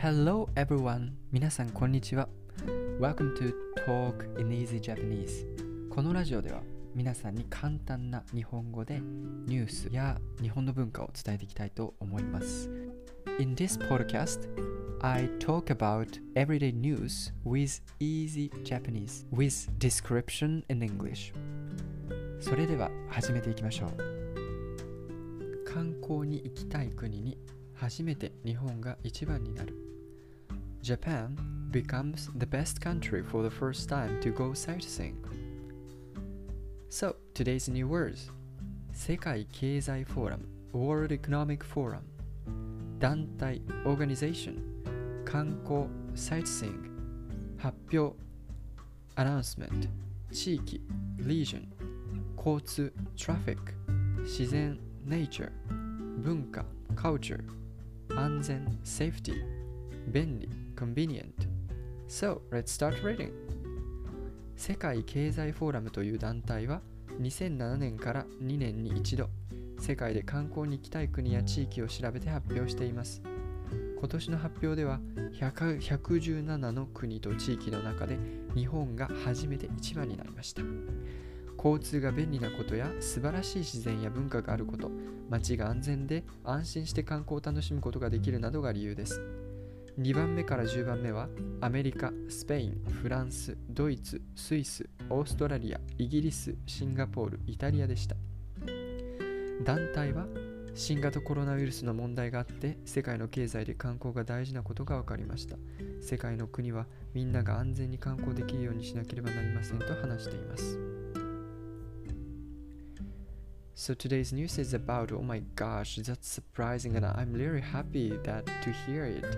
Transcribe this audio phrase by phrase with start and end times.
[0.00, 1.10] Hello everyone!
[1.32, 2.28] 皆さんこんにちは。
[3.00, 3.52] Welcome to
[3.84, 5.44] Talk in Easy Japanese.
[5.90, 6.62] このラジオでは
[6.94, 9.00] 皆さんに簡単な日本語で
[9.46, 12.70] ニュースや日本の文化を伝えていきたいと思います。
[13.40, 14.48] In this podcast,
[15.00, 21.34] I talk about everyday news with easy Japanese with description in English.
[22.38, 25.64] それでは始めていきましょう。
[25.64, 27.36] 観光に行きたい国に
[27.77, 29.75] 初めて日本が一番になる。
[30.81, 31.35] Japan
[31.71, 35.15] becomes the best country for the first time to go sightseeing.
[36.89, 38.31] So, today's new words
[38.93, 42.01] 世界経済フォーラム World Economic Forum
[42.99, 44.61] 団体 Organization
[45.25, 46.91] 観光 Sightseeing
[47.57, 48.15] 発表
[49.15, 49.89] Announcement
[50.31, 50.81] 地域
[51.17, 51.65] Region
[52.37, 53.57] 交通 Traffic
[54.23, 55.51] 自然 Nature
[56.21, 56.63] 文化
[56.95, 57.43] Culture
[58.16, 59.44] 安全 Safety
[60.12, 61.32] 便利 Convenient
[62.08, 63.32] So, let's start reading.
[64.56, 66.80] 世界経済フォーラムという団体は
[67.20, 69.28] 2007年から2年に一度
[69.78, 73.22] 世界で観光に行きたい国や地域を調べて発表しています。
[73.98, 75.00] 今年の発表では
[75.40, 78.18] 117の国と地域の中で
[78.54, 80.62] 日本が初めて一番になりました。
[81.58, 84.90] 交通が便利なことや素晴らしい自然や文化があること
[85.28, 89.20] 街が安全で安心して観光を楽しむことができるなどが理由です。
[89.98, 91.28] 2番目から10番目は
[91.60, 98.14] アメリカ、スペイン、フランス、ドイツ、スイス、オーストラリア、イギリス、シンガポール、イタリアでした。
[99.64, 100.26] 団体は
[100.74, 105.56] 新型コロナウイルスの問題があって世界の経済で観光が大事なことが分かりました。
[106.00, 111.07] 世界の国はみんなが安全に観光できるようにしなければなりませんと話しています。
[113.80, 118.72] So today's news is about oh my gosh that's surprising and I'm really happy that to
[118.72, 119.36] hear it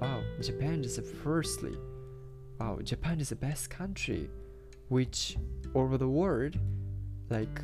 [0.00, 1.76] wow Japan is firstly
[2.60, 4.30] wow Japan is the best country
[4.88, 5.36] which
[5.74, 6.60] over the world
[7.28, 7.60] like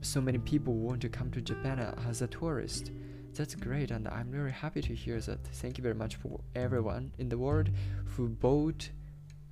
[0.00, 2.90] so many people want to come to Japan as a tourist.
[3.34, 5.44] That's great, and I'm really happy to hear that.
[5.44, 7.68] Thank you very much for everyone in the world
[8.06, 8.88] who bought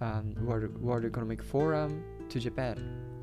[0.00, 3.17] um, World, World Economic Forum to Japan.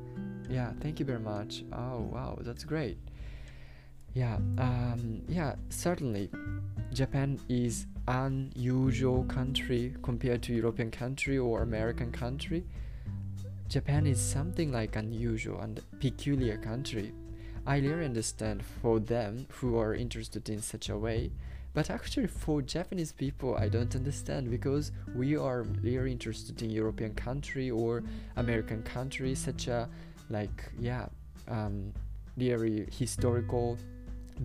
[0.48, 1.64] Yeah, thank you very much.
[1.72, 2.98] Oh wow, that's great.
[4.14, 6.30] Yeah, um, yeah, certainly,
[6.92, 12.64] Japan is unusual country compared to European country or American country.
[13.68, 17.12] Japan is something like unusual and peculiar country.
[17.66, 21.32] I really understand for them who are interested in such a way,
[21.74, 27.12] but actually for Japanese people I don't understand because we are really interested in European
[27.14, 28.04] country or
[28.36, 29.88] American country such a
[30.29, 31.07] like yeah
[31.47, 31.93] um,
[32.37, 33.77] really historical,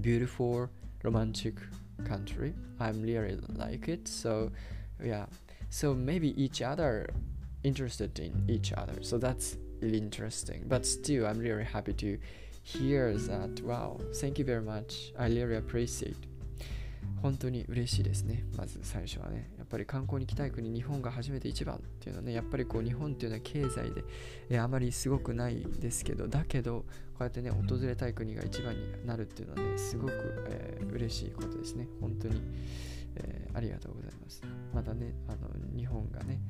[0.01, 0.69] beautiful,
[1.03, 1.55] romantic
[2.05, 2.55] country.
[2.81, 4.09] I'm really like it.
[4.09, 4.51] So
[5.03, 5.27] yeah.
[5.71, 7.09] So maybe each other
[7.65, 9.03] interested in each other.
[9.03, 10.65] So that's really interesting.
[10.67, 12.19] But still, I'm really happy to
[12.63, 13.61] hear that.
[13.63, 15.13] Wow, thank you very much.
[15.19, 16.17] I really appreciate.
[17.23, 18.45] 本当に嬉しいですね。
[18.57, 19.49] まず最初はね。
[19.72, 24.04] ぱり観光に行きたい国、日本が初めて一番っていうのはね、やっぱりこう日本っていうのは経済で、
[24.50, 26.86] えあまりすごくないですけど、だけど、こ
[27.22, 30.14] うやってね、訪れたい国が一番になるっていうのはね、すごく、
[30.50, 31.88] えー、嬉しいことですね。
[32.02, 32.42] 本当に、
[33.16, 34.44] えー、ありがとうございます。
[34.74, 36.42] またね、あの日本がね、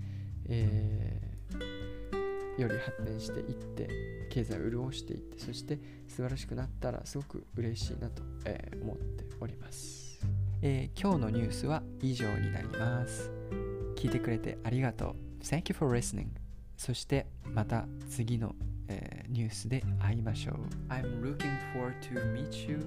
[0.47, 1.21] え、
[2.57, 10.00] より発展していって経済を潤していってそして素晴らしくなったらすごく嬉しいなと、え、思っております、
[10.63, 13.31] えー、今日のニュースは以上になります
[13.95, 16.27] 聞いてくれてありがとう Thank you for listening
[16.77, 18.55] そしてまた次の、
[18.87, 20.55] えー、ニュースで会いましょう
[20.91, 22.77] I'm looking forward to meet you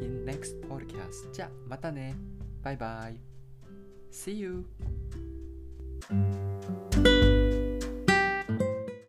[0.00, 2.16] in next podcast じゃあまたね
[2.62, 3.20] バイバイ
[4.10, 4.66] See you